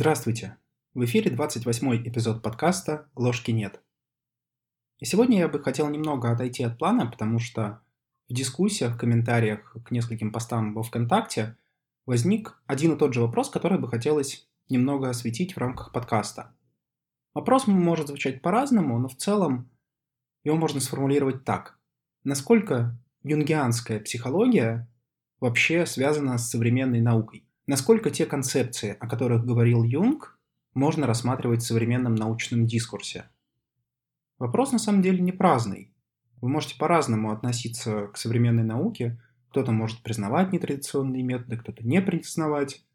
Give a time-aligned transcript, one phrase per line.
[0.00, 0.56] Здравствуйте!
[0.94, 3.82] В эфире 28 эпизод подкаста «Ложки нет».
[5.00, 7.82] И сегодня я бы хотел немного отойти от плана, потому что
[8.28, 11.56] в дискуссиях, комментариях к нескольким постам во ВКонтакте
[12.06, 16.54] возник один и тот же вопрос, который бы хотелось немного осветить в рамках подкаста.
[17.34, 19.68] Вопрос может звучать по-разному, но в целом
[20.44, 21.76] его можно сформулировать так.
[22.22, 24.88] Насколько юнгианская психология
[25.40, 27.47] вообще связана с современной наукой?
[27.68, 30.38] Насколько те концепции, о которых говорил Юнг,
[30.72, 33.28] можно рассматривать в современном научном дискурсе?
[34.38, 35.92] Вопрос на самом деле не праздный.
[36.40, 39.20] Вы можете по-разному относиться к современной науке.
[39.50, 42.86] Кто-то может признавать нетрадиционные методы, кто-то не признавать.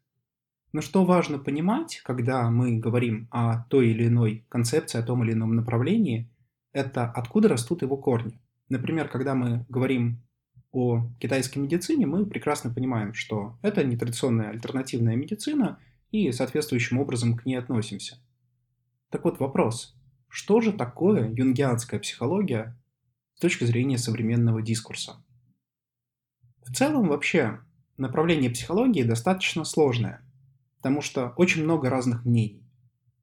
[0.72, 5.34] Но что важно понимать, когда мы говорим о той или иной концепции, о том или
[5.34, 6.28] ином направлении,
[6.72, 8.40] это откуда растут его корни.
[8.68, 10.20] Например, когда мы говорим
[10.74, 15.78] о китайской медицине, мы прекрасно понимаем, что это нетрадиционная альтернативная медицина,
[16.14, 18.18] и соответствующим образом к ней относимся.
[19.10, 19.96] Так вот вопрос,
[20.28, 22.80] что же такое юнгианская психология
[23.34, 25.24] с точки зрения современного дискурса?
[26.62, 27.58] В целом вообще
[27.96, 30.20] направление психологии достаточно сложное,
[30.76, 32.64] потому что очень много разных мнений.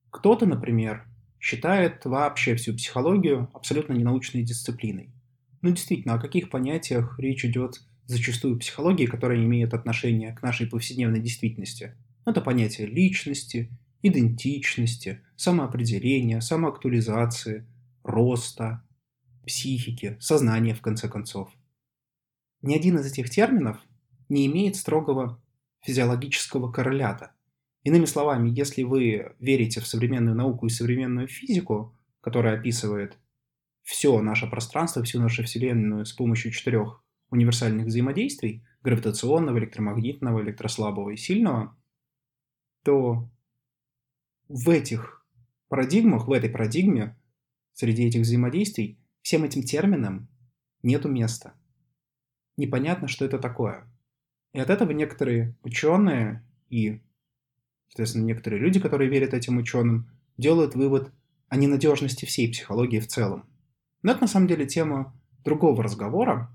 [0.09, 1.08] Кто-то, например,
[1.40, 5.14] считает вообще всю психологию абсолютно ненаучной дисциплиной.
[5.62, 10.68] Ну, действительно, о каких понятиях речь идет зачастую в психологии, которые имеют отношение к нашей
[10.68, 11.95] повседневной действительности?
[12.26, 13.70] Это понятие личности,
[14.02, 17.68] идентичности, самоопределения, самоактуализации,
[18.03, 18.84] роста,
[19.45, 21.52] психики, сознания, в конце концов.
[22.62, 23.78] Ни один из этих терминов
[24.30, 25.42] не имеет строгого
[25.84, 27.34] физиологического коррелята.
[27.84, 33.18] Иными словами, если вы верите в современную науку и современную физику, которая описывает
[33.84, 41.18] все наше пространство, всю нашу Вселенную с помощью четырех универсальных взаимодействий, гравитационного, электромагнитного, электрослабого и
[41.18, 41.78] сильного,
[42.84, 43.30] то
[44.50, 45.25] в этих
[45.70, 47.18] парадигмах, в этой парадигме,
[47.74, 50.28] среди этих взаимодействий, всем этим терминам
[50.84, 51.53] нету места.
[52.58, 53.90] Непонятно, что это такое.
[54.53, 57.02] И от этого некоторые ученые и,
[57.88, 61.14] соответственно, некоторые люди, которые верят этим ученым, делают вывод
[61.47, 63.50] о ненадежности всей психологии в целом.
[64.03, 66.51] Но это на самом деле тема другого разговора.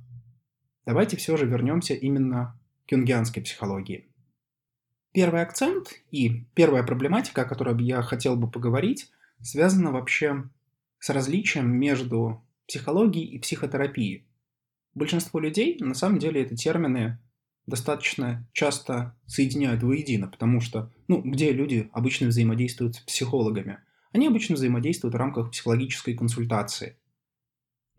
[0.84, 4.06] Давайте все же вернемся именно к юнгианской психологии.
[5.12, 10.48] Первый акцент и первая проблематика, о которой я хотел бы поговорить, связана вообще
[10.98, 14.26] с различием между психологией и психотерапией.
[14.94, 17.18] Большинство людей, на самом деле, эти термины
[17.66, 23.78] достаточно часто соединяют воедино, потому что, ну, где люди обычно взаимодействуют с психологами?
[24.12, 26.96] Они обычно взаимодействуют в рамках психологической консультации.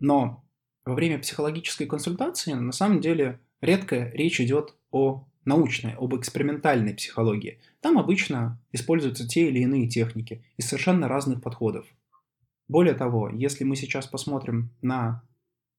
[0.00, 0.44] Но
[0.84, 7.60] во время психологической консультации на самом деле редко речь идет о научной, об экспериментальной психологии.
[7.80, 11.86] Там обычно используются те или иные техники из совершенно разных подходов.
[12.68, 15.22] Более того, если мы сейчас посмотрим на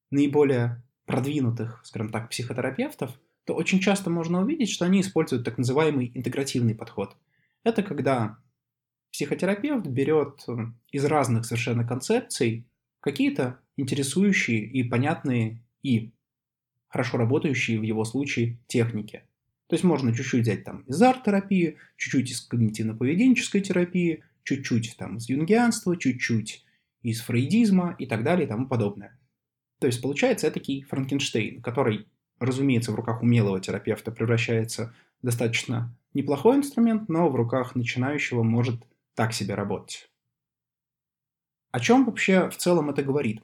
[0.10, 3.12] наиболее продвинутых, скажем так, психотерапевтов,
[3.46, 7.16] то очень часто можно увидеть, что они используют так называемый интегративный подход.
[7.64, 8.38] Это когда
[9.12, 10.46] психотерапевт берет
[10.92, 12.68] из разных совершенно концепций
[13.00, 16.12] какие-то интересующие и понятные и
[16.88, 19.24] хорошо работающие в его случае техники.
[19.68, 25.30] То есть можно чуть-чуть взять там из арт-терапии, чуть-чуть из когнитивно-поведенческой терапии, чуть-чуть там из
[25.30, 26.66] юнгианства, чуть-чуть
[27.04, 29.20] из фрейдизма и так далее и тому подобное.
[29.80, 32.08] То есть получается этакий Франкенштейн, который,
[32.40, 38.84] разумеется, в руках умелого терапевта превращается в достаточно неплохой инструмент, но в руках начинающего может
[39.14, 40.10] так себе работать.
[41.72, 43.44] О чем вообще в целом это говорит?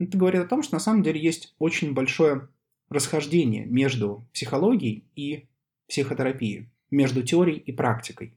[0.00, 2.48] Это говорит о том, что на самом деле есть очень большое
[2.88, 5.46] расхождение между психологией и
[5.88, 8.34] психотерапией, между теорией и практикой.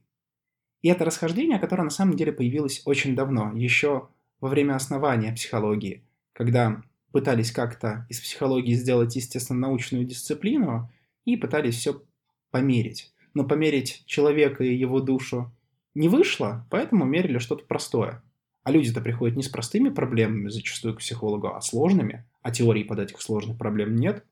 [0.82, 4.08] И это расхождение, которое на самом деле появилось очень давно, еще
[4.40, 6.04] во время основания психологии,
[6.34, 6.82] когда
[7.12, 10.92] пытались как-то из психологии сделать естественно-научную дисциплину
[11.24, 12.02] и пытались все
[12.50, 13.14] померить.
[13.32, 15.50] Но померить человека и его душу
[15.94, 18.22] не вышло, поэтому мерили что-то простое.
[18.64, 22.98] А люди-то приходят не с простыми проблемами зачастую к психологу, а сложными, а теории под
[22.98, 24.24] этих сложных проблем нет.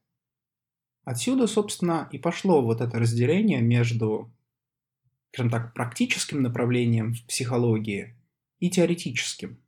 [1.04, 4.32] Отсюда, собственно, и пошло вот это разделение между,
[5.32, 8.16] скажем так, практическим направлением в психологии
[8.58, 9.58] и теоретическим.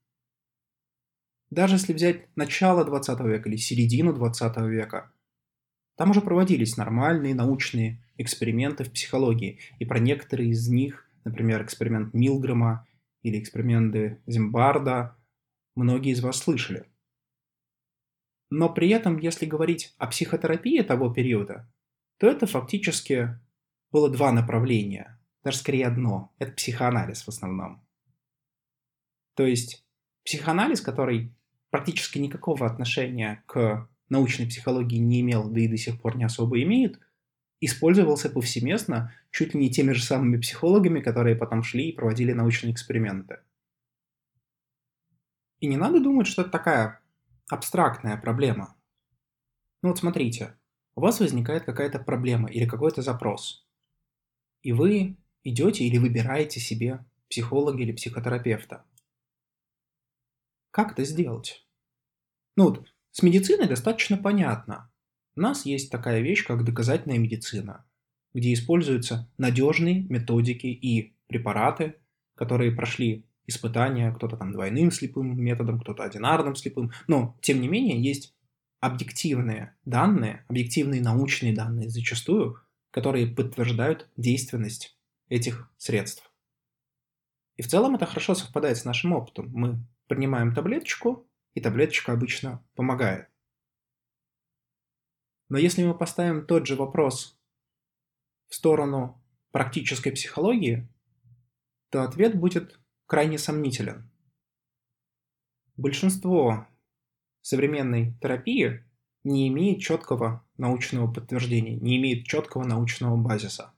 [1.51, 5.13] Даже если взять начало 20 века или середину 20 века,
[5.97, 12.15] там уже проводились нормальные научные эксперименты в психологии, и про некоторые из них, например, эксперимент
[12.15, 12.87] Милгрэма
[13.25, 15.17] или эксперименты Зимбарда
[15.75, 16.89] многие из вас слышали.
[18.51, 21.69] Но при этом, если говорить о психотерапии того периода,
[22.19, 23.41] то это фактически
[23.91, 25.21] было два направления.
[25.43, 26.33] даже скорее одно.
[26.39, 27.85] Это психоанализ в основном.
[29.35, 29.85] То есть
[30.25, 31.35] психоанализ, который
[31.71, 36.63] практически никакого отношения к научной психологии не имел, да и до сих пор не особо
[36.63, 37.01] имеет,
[37.61, 42.73] использовался повсеместно чуть ли не теми же самыми психологами, которые потом шли и проводили научные
[42.73, 43.41] эксперименты.
[45.61, 47.01] И не надо думать, что это такая
[47.49, 48.77] абстрактная проблема.
[49.83, 50.57] Ну вот смотрите,
[50.95, 53.67] у вас возникает какая-то проблема или какой-то запрос,
[54.63, 58.85] и вы идете или выбираете себе психолога или психотерапевта.
[60.71, 61.67] Как это сделать?
[62.57, 64.91] Ну вот, с медициной достаточно понятно.
[65.37, 67.85] У нас есть такая вещь, как доказательная медицина,
[68.33, 71.97] где используются надежные методики и препараты,
[72.35, 78.03] которые прошли испытания, кто-то там двойным слепым методом, кто-то одинарным слепым, но тем не менее
[78.03, 78.35] есть
[78.81, 82.61] объективные данные, объективные научные данные зачастую,
[82.91, 84.97] которые подтверждают действенность
[85.29, 86.31] этих средств.
[87.57, 89.51] И в целом это хорошо совпадает с нашим опытом.
[89.53, 93.29] Мы принимаем таблеточку, и таблеточка обычно помогает.
[95.49, 97.39] Но если мы поставим тот же вопрос
[98.49, 100.89] в сторону практической психологии,
[101.91, 104.11] то ответ будет крайне сомнителен.
[105.77, 106.67] Большинство
[107.43, 108.85] современной терапии
[109.23, 113.75] не имеет четкого научного подтверждения, не имеет четкого научного базиса.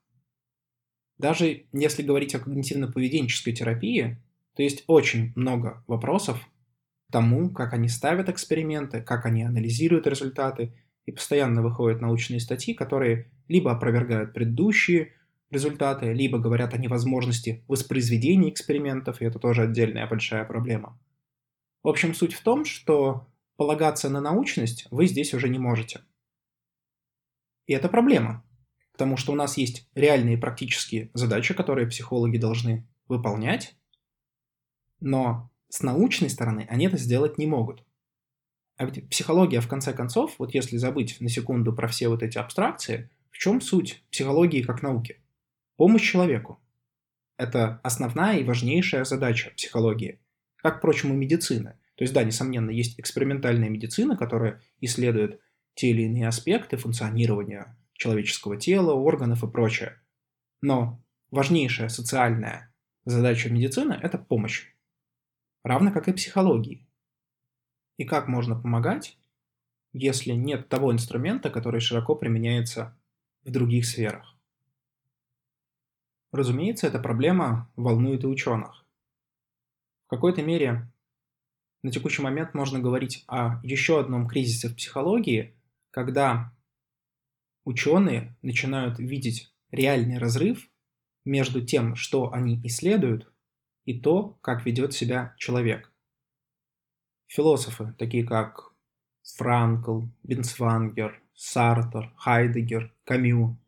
[1.18, 4.22] Даже если говорить о когнитивно-поведенческой терапии,
[4.54, 6.38] то есть очень много вопросов
[7.08, 10.74] к тому, как они ставят эксперименты, как они анализируют результаты,
[11.06, 15.12] и постоянно выходят научные статьи, которые либо опровергают предыдущие
[15.50, 20.98] результаты, либо говорят о невозможности воспроизведения экспериментов, и это тоже отдельная большая проблема.
[21.82, 26.00] В общем, суть в том, что полагаться на научность вы здесь уже не можете.
[27.66, 28.44] И это проблема,
[28.92, 33.76] потому что у нас есть реальные практические задачи, которые психологи должны выполнять,
[35.00, 37.84] но с научной стороны они это сделать не могут.
[38.76, 42.36] А ведь психология, в конце концов, вот если забыть на секунду про все вот эти
[42.36, 45.22] абстракции, в чем суть психологии как науки?
[45.76, 46.60] Помощь человеку.
[47.38, 50.20] Это основная и важнейшая задача психологии.
[50.56, 51.78] Как, впрочем, и медицины.
[51.96, 55.40] То есть, да, несомненно, есть экспериментальная медицина, которая исследует
[55.74, 60.00] те или иные аспекты функционирования человеческого тела, органов и прочее.
[60.60, 62.74] Но важнейшая социальная
[63.04, 64.66] задача медицины– это помощь.
[65.62, 66.86] Равно как и психологии.
[67.96, 69.18] И как можно помогать,
[69.92, 72.96] если нет того инструмента, который широко применяется
[73.44, 74.36] в других сферах?
[76.32, 78.84] Разумеется, эта проблема волнует и ученых.
[80.06, 80.90] В какой-то мере
[81.82, 85.54] на текущий момент можно говорить о еще одном кризисе в психологии,
[85.90, 86.52] когда
[87.64, 90.68] ученые начинают видеть реальный разрыв
[91.24, 93.32] между тем, что они исследуют,
[93.84, 95.92] и то, как ведет себя человек.
[97.26, 98.72] Философы, такие как
[99.22, 103.58] Франкл, Бенцвангер, Сартер, Хайдегер, Камю,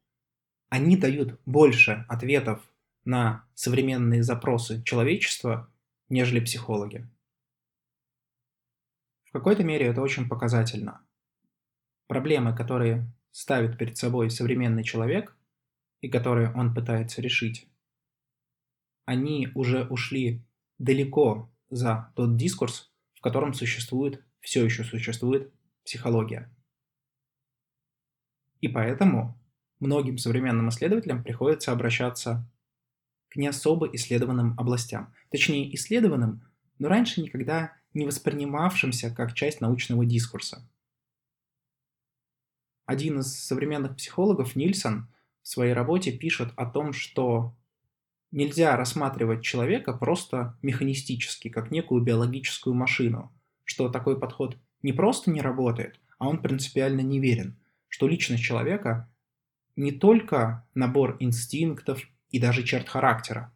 [0.68, 2.62] они дают больше ответов
[3.04, 5.70] на современные запросы человечества,
[6.08, 7.08] нежели психологи.
[9.24, 11.02] В какой-то мере это очень показательно.
[12.06, 15.36] Проблемы, которые ставит перед собой современный человек
[16.00, 17.68] и которые он пытается решить,
[19.04, 20.42] они уже ушли
[20.78, 22.92] далеко за тот дискурс,
[23.28, 25.52] котором существует, все еще существует
[25.84, 26.50] психология.
[28.62, 29.38] И поэтому
[29.80, 32.50] многим современным исследователям приходится обращаться
[33.28, 35.14] к не особо исследованным областям.
[35.30, 36.42] Точнее, исследованным,
[36.78, 40.66] но раньше никогда не воспринимавшимся как часть научного дискурса.
[42.86, 47.54] Один из современных психологов, Нильсон, в своей работе пишет о том, что
[48.30, 53.32] Нельзя рассматривать человека просто механистически, как некую биологическую машину,
[53.64, 57.58] что такой подход не просто не работает, а он принципиально неверен,
[57.88, 59.10] что личность человека
[59.76, 63.52] не только набор инстинктов и даже черт характера.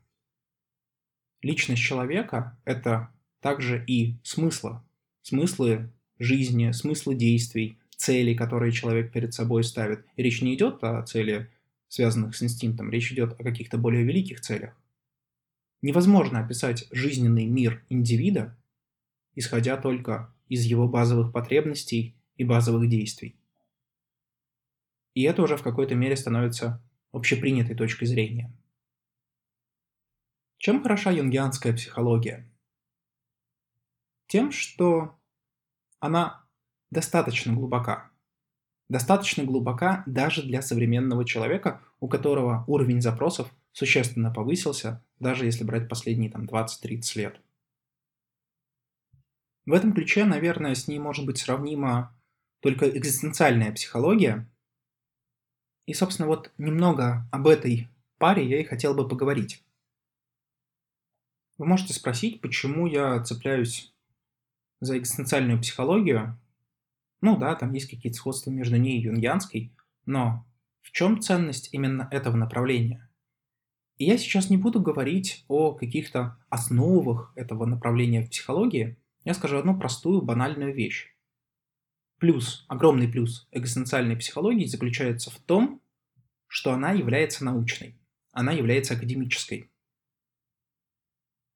[1.43, 3.11] Личность человека– это
[3.41, 4.81] также и смыслы,
[5.23, 10.07] смыслы жизни, смыслы действий, цели, которые человек перед собой ставит.
[10.17, 11.50] И речь не идет о цели
[11.92, 14.75] связанных с инстинктом, речь идет о каких-то более великих целях.
[15.82, 18.56] Невозможно описать жизненный мир индивида,
[19.34, 23.37] исходя только из его базовых потребностей и базовых действий.
[25.12, 26.82] И это уже в какой-то мере становится
[27.12, 28.50] общепринятой точкой зрения.
[30.56, 32.50] Чем хороша юнгианская психология?
[34.28, 35.20] Тем, что
[36.00, 36.49] она
[36.90, 38.12] достаточно глубока
[38.92, 45.88] достаточно глубока даже для современного человека, у которого уровень запросов существенно повысился, даже если брать
[45.88, 47.40] последние там 20-30 лет.
[49.64, 52.14] В этом ключе, наверное, с ней может быть сравнима
[52.61, 54.46] только экзистенциальная психология.
[55.87, 59.64] И, собственно, вот немного об этой паре я и хотел бы поговорить.
[61.56, 63.94] Вы можете спросить, почему я цепляюсь
[64.80, 66.38] за экзистенциальную психологию.
[67.23, 69.73] Ну да, там есть какие-то сходства между ней и юнгианской,
[70.07, 70.45] но
[70.81, 73.09] в чем ценность именно этого направления?
[73.97, 79.57] И я сейчас не буду говорить о каких-то основах этого направления в психологии, я скажу
[79.57, 81.14] одну простую, банальную вещь.
[82.19, 85.81] Плюс, огромный плюс экзистенциальной психологии заключается в том,
[86.49, 87.97] что она является научной,
[88.33, 89.71] она является академической.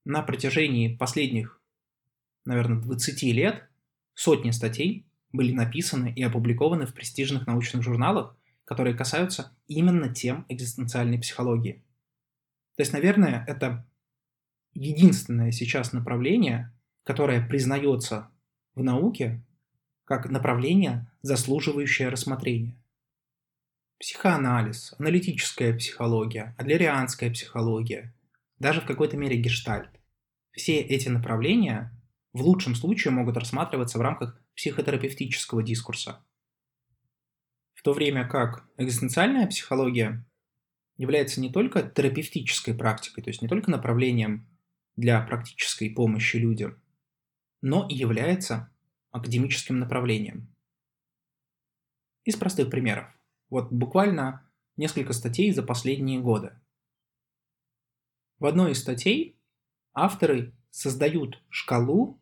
[0.04, 1.60] На протяжении последних,
[2.44, 3.68] наверное, 20 лет
[4.14, 5.05] сотни статей
[5.36, 11.84] были написаны и опубликованы в престижных научных журналах, которые касаются именно тем экзистенциальной психологии.
[12.76, 13.86] То есть, наверное, это
[14.74, 16.72] единственное сейчас направление,
[17.04, 18.28] которое признается
[18.74, 19.42] в науке
[20.04, 22.76] как направление, заслуживающее рассмотрения.
[23.98, 28.14] Психоанализ, аналитическая психология, адлерианская психология,
[28.58, 29.90] даже в какой-то мере гештальт.
[30.52, 31.92] Все эти направления
[32.32, 36.24] в лучшем случае могут рассматриваться в рамках психотерапевтического дискурса.
[37.74, 40.26] В то время как экзистенциальная психология
[40.96, 44.48] является не только терапевтической практикой, то есть не только направлением
[44.96, 46.80] для практической помощи людям,
[47.60, 48.72] но и является
[49.10, 50.52] академическим направлением.
[52.24, 53.06] Из простых примеров.
[53.50, 56.58] Вот буквально несколько статей за последние годы.
[58.38, 59.38] В одной из статей
[59.94, 62.20] авторы создают шкалу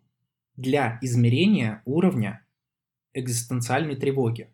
[0.56, 2.46] для измерения уровня
[3.12, 4.52] экзистенциальной тревоги.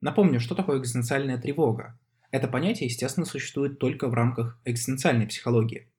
[0.00, 1.98] Напомню, что такое экзистенциальная тревога.
[2.30, 5.90] Это понятие, естественно, существует только в рамках экзистенциальной психологии.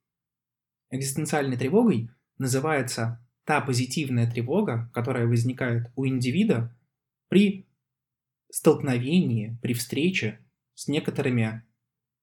[0.92, 6.76] Экзистенциальной тревогой называется та позитивная тревога, которая возникает у индивида
[7.30, 7.68] при
[8.52, 10.40] столкновении, при встрече
[10.74, 11.64] с некоторыми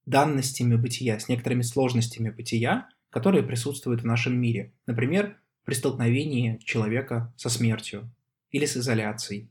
[0.06, 4.72] данностями бытия, с некоторыми сложностями бытия, которые присутствуют в нашем мире.
[4.86, 8.12] Например, при столкновении человека со смертью,
[8.50, 9.50] или с изоляцией,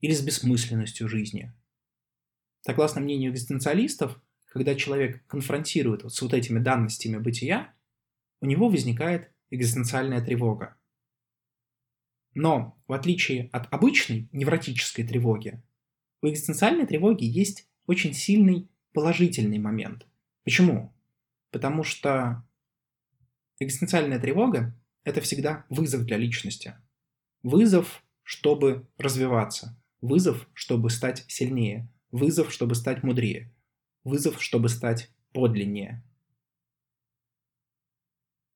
[0.00, 1.52] или с бессмысленностью жизни.
[2.60, 7.74] Согласно мнению экзистенциалистов, когда человек конфронтирует вот с вот этими данностями бытия,
[8.40, 10.76] у него возникает экзистенциальная тревога.
[12.34, 15.62] Но, в отличие от обычной невротической тревоги,
[16.22, 20.06] у экзистенциальной тревоги есть очень сильный положительный момент.
[20.44, 20.94] Почему?
[21.50, 22.44] Потому что
[23.58, 26.74] экзистенциальная тревога– это всегда вызов для личности.
[27.42, 29.80] Вызов, чтобы развиваться.
[30.00, 31.88] Вызов, чтобы стать сильнее.
[32.10, 33.54] Вызов, чтобы стать мудрее.
[34.04, 36.02] Вызов, чтобы стать подлиннее.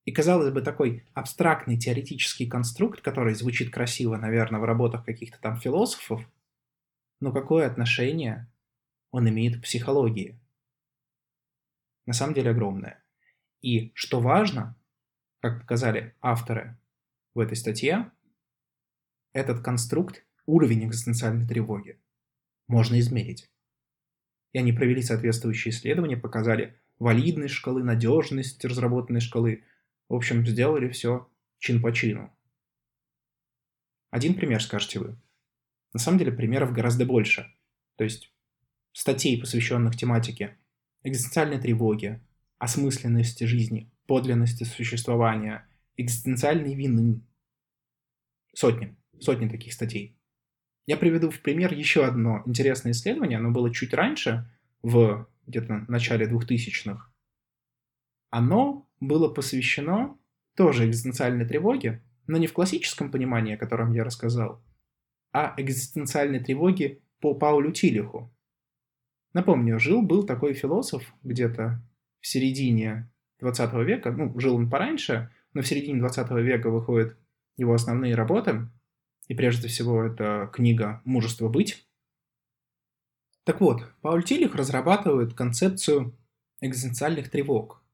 [0.05, 5.59] И, казалось бы, такой абстрактный теоретический конструкт, который звучит красиво, наверное, в работах каких-то там
[5.59, 6.29] философов,
[7.21, 8.53] но какое отношение
[9.11, 10.39] он имеет к психологии?
[12.05, 13.03] На самом деле огромное.
[13.63, 14.77] И что важно,
[15.45, 16.79] как показали авторы
[17.35, 18.11] в этой статье,
[19.35, 22.01] этот конструкт, уровень экзистенциальной тревоги,
[22.67, 23.51] можно измерить.
[24.55, 29.65] И они провели соответствующие исследования, показали валидность шкалы, надежность разработанной шкалы,
[30.09, 32.35] в общем, сделали все чин по чину.
[34.09, 35.21] Один пример скажете вы.
[35.93, 37.55] На самом деле примеров гораздо больше.
[37.97, 38.33] То есть
[38.93, 40.57] статей, посвященных тематике
[41.03, 42.25] экзистенциальной тревоги,
[42.57, 47.21] осмысленности жизни, подлинности существования, экзистенциальной вины.
[48.55, 50.17] Сотни, сотни таких статей.
[50.87, 54.51] Я приведу в пример еще одно интересное исследование, оно было чуть раньше,
[54.83, 57.11] в где-то начале 2000-х.
[58.31, 60.19] Оно было посвящено
[60.57, 64.63] тоже экзистенциальной тревоге, но не в классическом понимании, о котором я рассказал,
[65.33, 68.35] а экзистенциальной тревоге по Паулю Тилиху.
[69.33, 71.83] Напомню, жил-был такой философ где-то
[72.21, 77.17] в середине 20 века, ну, жил он пораньше, но в середине 20 века выходят
[77.57, 78.69] его основные работы,
[79.29, 81.87] и прежде всего это книга «Мужество быть».
[83.45, 86.17] Так вот, Пауль Тилих разрабатывает концепцию
[86.61, 87.83] экзистенциальных тревог–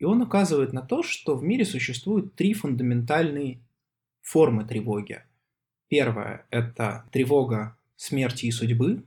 [0.00, 3.62] и он указывает на то, что в мире существуют три фундаментальные
[4.22, 5.22] формы тревоги.
[5.88, 9.04] Первая– это тревога смерти и судьбы.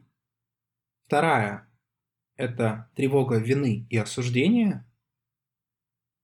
[1.07, 1.67] Вторая–
[2.35, 4.85] это тревога вины и осуждения.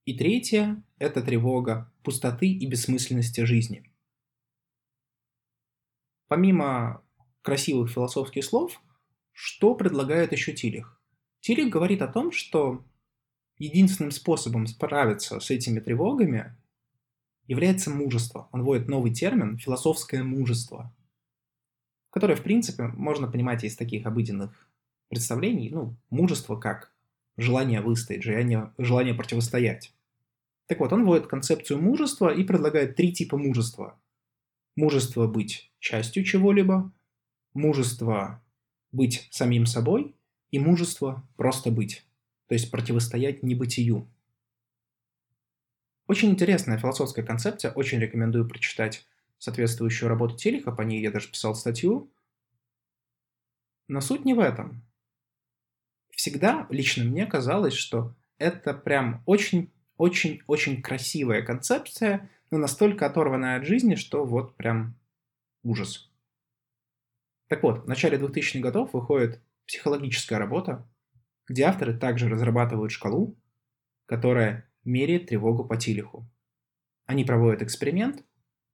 [0.04, 3.92] И третья– это тревога пустоты и бессмысленности жизни.
[6.28, 7.04] Помимо
[7.42, 8.80] красивых философских слов,
[9.32, 11.00] что предлагает еще Тилих?
[11.40, 12.84] Тилик говорит о том, что
[13.58, 16.56] единственным способом справиться с этими тревогами
[17.46, 18.48] является мужество.
[18.52, 20.94] Он вводит новый термин «философское мужество»,
[22.10, 24.68] которое, в принципе, можно понимать из таких обыденных
[25.08, 26.94] представлений, ну, мужество как
[27.40, 29.92] желание выстоять, желание, желание противостоять.
[30.66, 33.98] Так вот, он вводит концепцию мужества и предлагает три типа мужества.
[34.76, 36.92] Мужество быть частью чего-либо,
[37.54, 38.42] мужество
[38.92, 40.14] быть самим собой
[40.50, 42.04] и мужество просто быть,
[42.46, 44.08] то есть противостоять небытию.
[46.06, 49.06] Очень интересная философская концепция, очень рекомендую прочитать
[49.38, 52.10] соответствующую работу Телиха, по ней я даже писал статью.
[53.88, 54.82] Но суть не в этом.
[56.20, 63.94] Всегда лично мне казалось, что это прям очень-очень-очень красивая концепция, но настолько оторванная от жизни,
[63.94, 65.00] что вот прям
[65.62, 66.12] ужас.
[67.48, 70.86] Так вот, в начале 2000-х годов выходит психологическая работа,
[71.48, 73.34] где авторы также разрабатывают шкалу,
[74.04, 76.30] которая меряет тревогу по Тилиху.
[77.06, 78.26] Они проводят эксперимент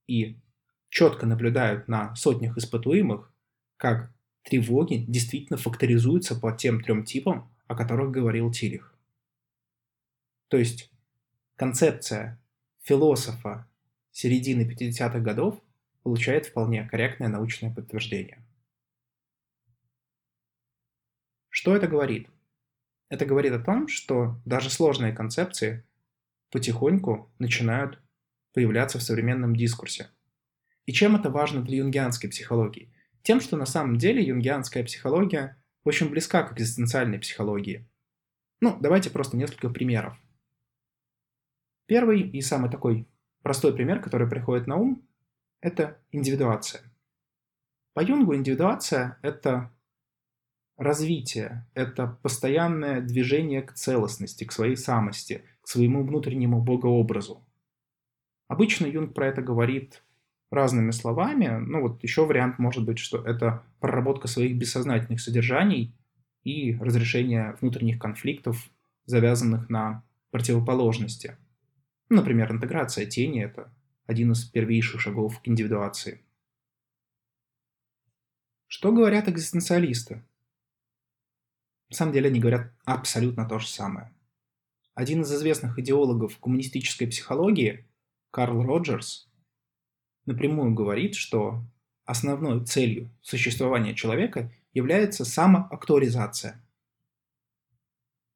[0.08, 0.40] и
[0.88, 3.32] четко наблюдают на сотнях испытуемых,
[3.76, 4.15] как
[4.46, 8.94] тревоги действительно факторизуются по тем трем типам, о которых говорил Тилих.
[10.48, 10.92] То есть
[11.56, 12.40] концепция
[12.82, 13.68] философа
[14.12, 15.60] середины 50-х годов
[16.04, 18.40] получает вполне корректное научное подтверждение.
[21.48, 22.28] Что это говорит?
[23.08, 25.84] Это говорит о том, что даже сложные концепции
[26.52, 28.00] потихоньку начинают
[28.52, 30.08] появляться в современном дискурсе.
[30.84, 32.92] И чем это важно для юнгианской психологии?
[33.26, 37.84] Тем, что на самом деле юнгианская психология очень близка к экзистенциальной психологии.
[38.60, 40.16] Ну, давайте просто несколько примеров.
[41.86, 43.08] Первый и самый такой
[43.42, 45.04] простой пример, который приходит на ум,
[45.60, 46.82] это индивидуация.
[47.94, 49.74] По Юнгу индивидуация– это
[50.76, 57.44] развитие, это постоянное движение к целостности, к своей самости, к своему внутреннему богообразу.
[58.46, 60.04] Обычно Юнг про это говорит
[60.50, 61.48] разными словами.
[61.48, 65.94] Ну вот еще вариант может быть, что это проработка своих бессознательных содержаний
[66.44, 68.70] и разрешение внутренних конфликтов,
[69.06, 71.36] завязанных на противоположности.
[72.08, 73.72] Например, интеграция тени– это
[74.06, 76.22] один из первейших шагов к индивидуации.
[78.68, 80.24] Что говорят экзистенциалисты?
[81.88, 84.12] На самом деле они говорят абсолютно то же самое.
[84.94, 87.86] Один из известных идеологов коммунистической психологии,
[88.30, 89.30] Карл Роджерс,
[90.26, 91.64] напрямую говорит, что
[92.04, 96.62] основной целью существования человека является самоактуализация.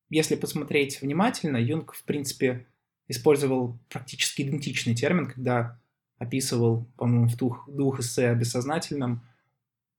[0.08, 2.66] Если посмотреть внимательно, Юнг, в принципе,
[3.06, 5.78] использовал практически идентичный термин, когда
[6.18, 9.22] описывал, по-моему, в двух, двух эссе о бессознательном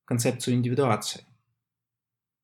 [0.05, 1.23] концепцию индивидуации.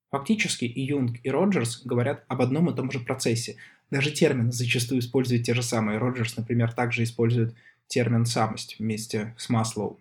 [0.10, 3.58] Фактически и Юнг, и Роджерс говорят об одном и том же процессе.
[3.92, 5.98] Даже термины зачастую используют те же самые.
[5.98, 7.56] Роджерс, например, также использует
[7.88, 10.00] термин «самость» вместе с Маслоу.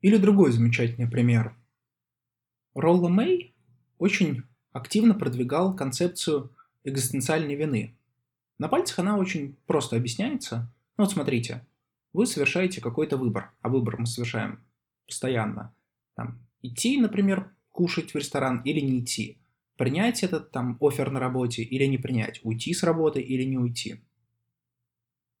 [0.00, 1.54] Или другой замечательный пример.
[2.74, 3.54] Ролла Мэй
[3.98, 7.96] очень активно продвигал концепцию экзистенциальной вины.
[8.58, 10.72] На пальцах она очень просто объясняется.
[10.96, 11.64] Ну вот смотрите,
[12.12, 14.64] вы совершаете какой-то выбор, а выбор мы совершаем
[15.06, 15.74] постоянно.
[16.14, 19.38] Там, идти, например, кушать в ресторан или не идти,
[19.76, 24.02] принять этот там офер на работе или не принять, уйти с работы или не уйти.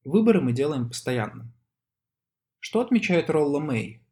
[0.04, 1.52] Выборы мы делаем постоянно.
[2.58, 4.02] Что отмечает Ролла Мэй?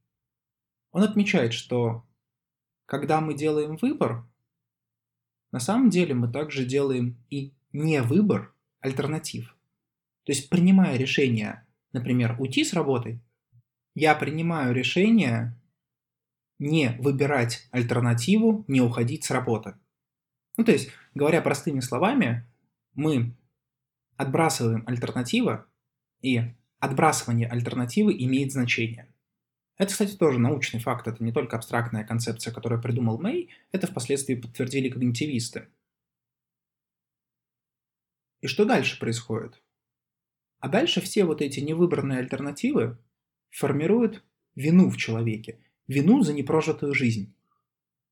[0.93, 2.07] Он отмечает, что
[2.87, 4.25] когда мы делаем выбор,
[5.53, 9.57] на самом деле мы также делаем и не выбор альтернатив.
[10.25, 13.21] То есть принимая решение, например, уйти с работы,
[13.95, 15.61] я принимаю решение
[16.61, 19.75] не выбирать альтернативу, не уходить с работы.
[20.57, 22.47] Ну, то есть, говоря простыми словами,
[22.95, 23.35] мы
[24.17, 25.65] отбрасываем альтернативу,
[26.23, 26.43] и
[26.79, 29.13] отбрасывание альтернативы имеет значение.
[29.77, 34.35] Это, кстати, тоже научный факт, это не только абстрактная концепция, которую придумал Мэй, это впоследствии
[34.35, 35.69] подтвердили когнитивисты.
[38.41, 39.63] И что дальше происходит?
[40.59, 42.99] А дальше все вот эти невыбранные альтернативы
[43.51, 44.23] формируют
[44.55, 45.59] вину в человеке–
[45.91, 47.35] вину за непрожитую жизнь.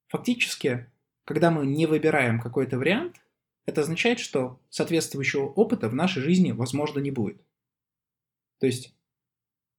[0.09, 0.91] Фактически,
[1.25, 3.21] когда мы не выбираем какой-то вариант,
[3.67, 7.41] это означает, что соответствующего опыта в нашей жизни, возможно, не будет.
[8.59, 8.97] То есть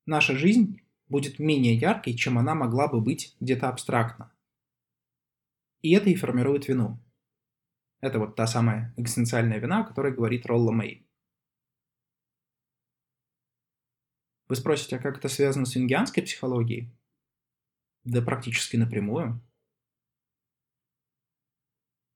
[0.06, 4.32] наша жизнь будет менее яркой, чем она могла бы быть где-то абстрактно.
[5.82, 7.00] И это и формирует вину.
[8.02, 11.06] Это вот та самая экзистенциальная вина, о которой говорит Ролла Мэй.
[14.48, 16.92] Вы спросите, а как это связано с юнгианской психологией?
[18.04, 19.42] Да практически напрямую.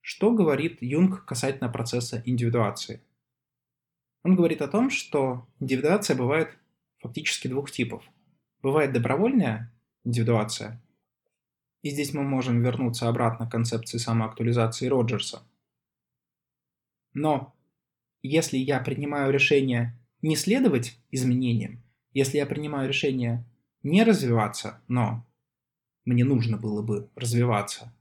[0.04, 3.02] что говорит Юнг касательно процесса индивидуации?
[4.24, 6.58] Он говорит о том, что индивидуация бывает
[6.98, 8.02] фактически двух типов.
[8.62, 9.72] Бывает добровольная
[10.04, 10.82] индивидуация,
[11.82, 15.46] и здесь мы можем вернуться обратно к концепции самоактуализации Роджерса.
[17.12, 17.54] Но
[18.22, 23.44] если я принимаю решение не следовать изменениям, если я принимаю решение
[23.82, 25.26] не развиваться, но
[26.06, 27.94] мне нужно было бы развиваться,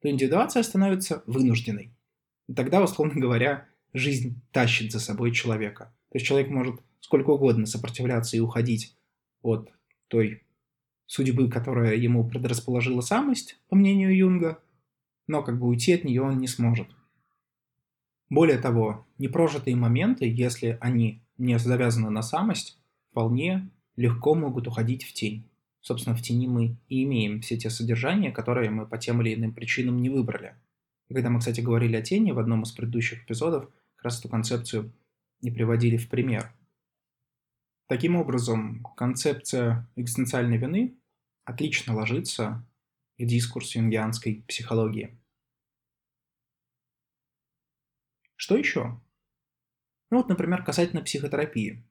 [0.00, 1.92] то индивидуация становится вынужденной.
[2.46, 5.94] И тогда, условно говоря, жизнь тащит за собой человека.
[6.10, 8.96] То есть человек может сколько угодно сопротивляться и уходить
[9.42, 9.70] от
[10.08, 10.42] той
[11.06, 14.62] судьбы, которая ему предрасположила самость, по мнению Юнга,
[15.26, 16.88] но как бы уйти от нее он не сможет.
[18.30, 22.78] Более того, непрожитые моменты, если они не завязаны на самость,
[23.10, 25.50] вполне легко могут уходить в тень.
[25.82, 29.52] Собственно, в тени мы и имеем все те содержания, которые мы по тем или иным
[29.52, 30.54] причинам не выбрали.
[31.08, 33.68] Когда мы, кстати, говорили о тени в одном из предыдущих эпизодов,
[34.02, 34.92] как раз эту концепцию
[35.42, 36.52] не приводили в пример.
[37.86, 40.98] Таким образом, концепция экзистенциальной вины
[41.44, 42.66] отлично ложится
[43.16, 45.16] в дискурс юнгианской психологии.
[48.34, 49.00] Что еще?
[50.10, 51.86] Ну вот, например, касательно психотерапии.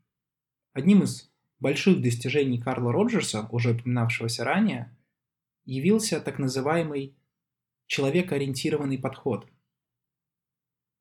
[0.73, 4.93] Одним из больших достижений Карла Роджерса, уже упоминавшегося ранее,
[5.63, 7.15] явился так называемый
[7.87, 9.47] человекоориентированный подход.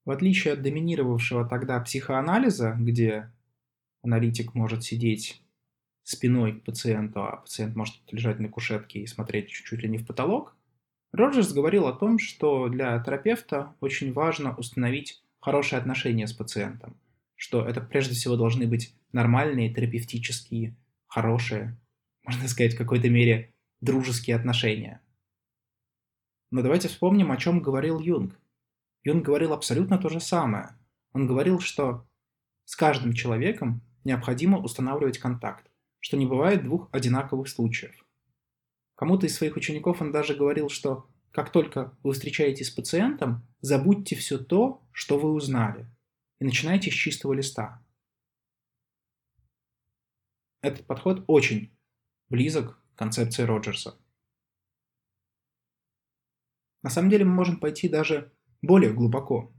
[0.04, 3.32] В отличие от доминировавшего тогда психоанализа, где
[4.02, 5.42] аналитик может сидеть
[6.02, 10.06] спиной к пациенту, а пациент может лежать на кушетке и смотреть чуть-чуть ли не в
[10.06, 10.56] потолок,
[11.12, 16.96] Роджерс говорил о том, что для терапевта очень важно установить хорошие отношения с пациентом,
[17.34, 20.76] что это прежде всего должны быть нормальные, терапевтические,
[21.08, 21.78] хорошие,
[22.24, 25.00] можно сказать, в какой-то мере дружеские отношения.
[26.52, 28.38] Но давайте вспомним, о чем говорил Юнг.
[29.02, 30.78] Юнг говорил абсолютно то же самое.
[31.12, 32.06] Он говорил, что
[32.64, 38.04] с каждым человеком необходимо устанавливать контакт, что не бывает двух одинаковых случаев.
[38.94, 44.16] Кому-то из своих учеников он даже говорил, что как только вы встречаетесь с пациентом, забудьте
[44.16, 45.90] все то, что вы узнали,
[46.38, 47.84] и начинайте с чистого листа.
[50.62, 51.74] Этот подход очень
[52.28, 53.98] близок к концепции Роджерса.
[56.82, 59.52] На самом деле мы можем пойти даже более глубоко.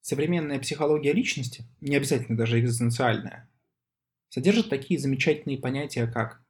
[0.00, 3.50] Современная психология личности, не обязательно даже экзистенциальная,
[4.30, 6.42] содержит такие замечательные понятия, как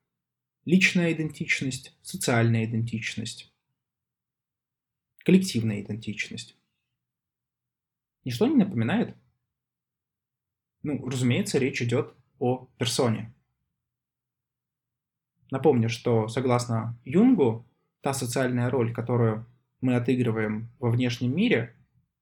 [0.65, 3.53] личная идентичность, социальная идентичность,
[5.25, 6.57] коллективная идентичность.
[8.25, 9.17] Ничто не напоминает?
[10.83, 13.35] Ну, разумеется, речь идет о персоне.
[15.51, 17.67] Напомню, что согласно Юнгу,
[18.03, 19.47] та социальная роль, которую
[19.81, 21.77] мы отыгрываем во внешнем мире,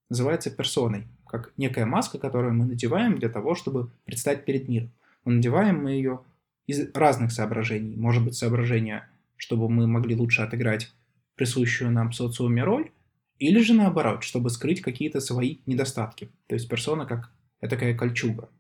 [0.08, 4.90] называется персоной, как некая маска, которую мы надеваем для того, чтобы предстать перед миром.
[5.24, 6.20] Но надеваем мы ее
[6.66, 7.96] из разных соображений.
[7.96, 10.92] Может быть, соображение, чтобы мы могли лучше отыграть
[11.34, 12.90] присущую нам социуме роль,
[13.38, 16.28] или же наоборот, чтобы скрыть какие-то свои недостатки.
[16.48, 18.50] То есть персона как такая кольчуга.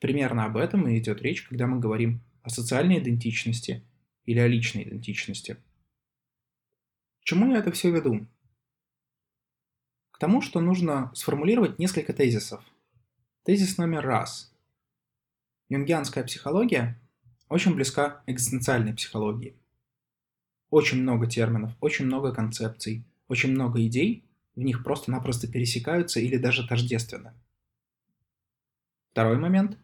[0.00, 3.82] Примерно об этом и идет речь, когда мы говорим о социальной идентичности
[4.24, 5.56] или о личной идентичности.
[7.20, 8.26] К чему я это все веду?
[10.22, 12.64] Тому, что нужно сформулировать несколько тезисов.
[13.42, 14.54] Тезис номер раз.
[15.68, 16.96] Юнгианская психология
[17.48, 19.56] очень близка экзистенциальной психологии.
[20.70, 26.68] Очень много терминов, очень много концепций, очень много идей, в них просто-напросто пересекаются или даже
[26.68, 27.32] тождественны.
[29.10, 29.76] Второй момент.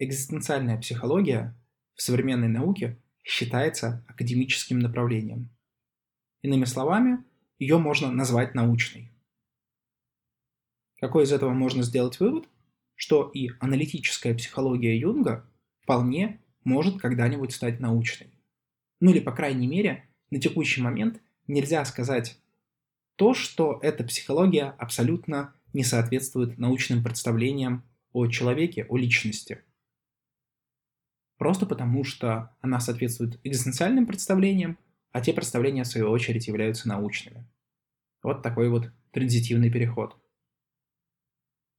[0.00, 1.56] Экзистенциальная психология
[1.94, 5.48] в современной науке считается академическим направлением.
[6.42, 7.22] Иными словами,
[7.60, 9.12] ее можно назвать научной.
[11.00, 12.48] Какой из этого можно сделать вывод?
[12.94, 15.46] Что и аналитическая психология Юнга
[15.82, 18.30] вполне может когда-нибудь стать научной.
[19.00, 22.38] Ну или, по крайней мере, на текущий момент нельзя сказать
[23.16, 27.82] то, что эта психология абсолютно не соответствует научным представлениям
[28.12, 29.62] о человеке, о личности–
[31.40, 34.76] Просто потому, что она соответствует экзистенциальным представлениям,
[35.10, 37.48] а те представления, в свою очередь, являются научными.
[38.22, 40.19] Вот такой вот транзитивный переход.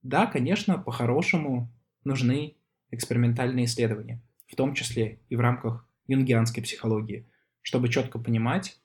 [0.04, 1.72] Да, конечно, по-хорошему
[2.04, 2.56] нужны
[2.90, 7.30] экспериментальные исследования, в том числе и в рамках юнгианской психологии,
[7.62, 8.80] чтобы четко понимать,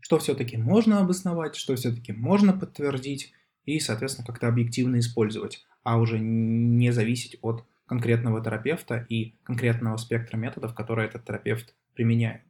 [0.00, 3.32] что все-таки можно обосновать, что все-таки можно подтвердить
[3.64, 10.36] и, соответственно, как-то объективно использовать, а уже не зависеть от конкретного терапевта и конкретного спектра
[10.36, 12.42] методов, которые этот терапевт применяет.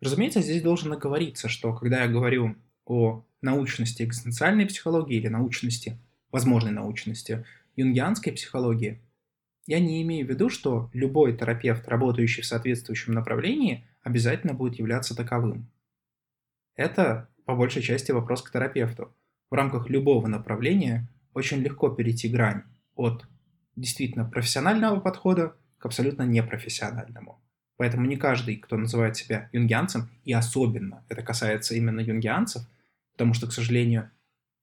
[0.00, 5.98] Разумеется, здесь должен оговориться, что когда я говорю о научности экзистенциальной психологии или научности,
[6.30, 7.44] возможной научности
[7.76, 9.00] юнгианской психологии,
[9.66, 15.16] я не имею в виду, что любой терапевт, работающий в соответствующем направлении, обязательно будет являться
[15.16, 15.70] таковым.
[16.76, 19.14] Это, по большей части, вопрос к терапевту.
[19.50, 23.26] В рамках любого направления очень легко перейти грань от
[23.76, 27.40] действительно профессионального подхода к абсолютно непрофессиональному.
[27.76, 32.62] Поэтому не каждый, кто называет себя юнгианцем, и особенно это касается именно юнгианцев,
[33.14, 34.10] потому что, к сожалению,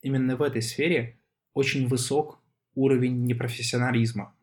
[0.01, 1.17] именно в этой сфере
[1.53, 2.39] очень высок
[2.75, 4.35] уровень непрофессионализма.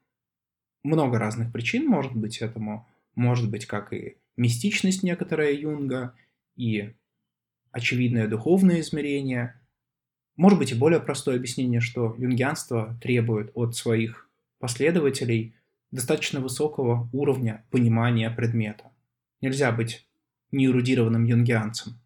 [0.82, 2.88] Много разных причин может быть этому.
[3.14, 6.14] Может быть, как и мистичность некоторая Юнга,
[6.56, 6.94] и
[7.70, 9.60] очевидное духовное измерение.
[10.36, 15.54] Может быть и более простое объяснение, что юнгианство требует от своих последователей
[15.90, 18.90] достаточно высокого уровня понимания предмета.
[19.40, 20.06] Нельзя быть
[20.50, 22.00] неэрудированным юнгианцем.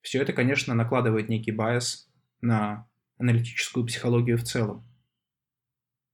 [0.00, 2.10] Все это, конечно, накладывает некий байс
[2.40, 4.86] на аналитическую психологию в целом.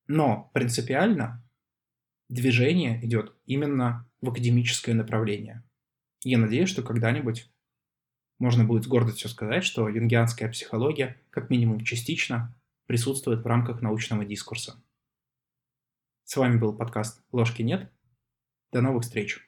[0.09, 1.45] Но принципиально
[2.29, 5.63] движение идет именно в академическое направление.
[6.23, 7.51] Я надеюсь, что когда-нибудь
[8.39, 12.55] можно будет с гордостью сказать, что юнгианская психология, как минимум частично,
[12.87, 14.83] присутствует в рамках научного дискурса.
[16.25, 17.91] С вами был подкаст «Ложки нет».
[18.73, 19.46] До новых встреч!